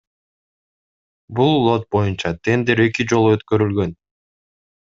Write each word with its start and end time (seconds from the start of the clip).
Бул 1.39 1.53
лот 1.67 1.85
боюнча 1.97 2.33
тендер 2.49 2.83
эки 2.89 3.07
жолу 3.13 3.37
өткөрүлгөн. 3.37 3.97